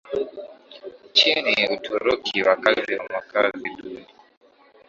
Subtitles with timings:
[1.11, 4.05] nchini Uturuki hadi wakaazi wa makazi duni